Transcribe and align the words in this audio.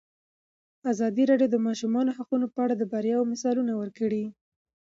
ازادي 0.91 1.23
راډیو 1.31 1.49
د 1.51 1.53
د 1.59 1.63
ماشومانو 1.67 2.15
حقونه 2.17 2.45
په 2.53 2.59
اړه 2.65 2.75
د 2.77 2.83
بریاوو 2.91 3.29
مثالونه 3.31 3.73
ورکړي. 3.77 4.23